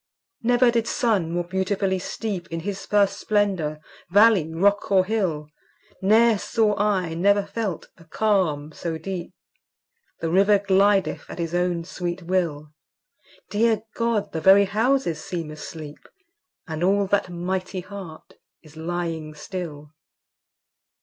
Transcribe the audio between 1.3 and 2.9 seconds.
more beautifully steep In his